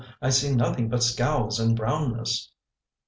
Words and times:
"I 0.19 0.31
see 0.31 0.55
nothing 0.55 0.89
but 0.89 1.03
scowls 1.03 1.59
and 1.59 1.75
brownness." 1.77 2.49